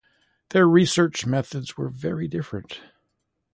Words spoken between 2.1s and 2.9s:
different.